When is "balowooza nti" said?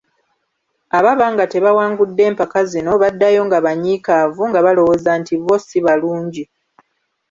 4.65-5.33